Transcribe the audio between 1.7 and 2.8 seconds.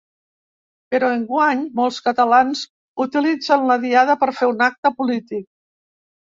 molts catalans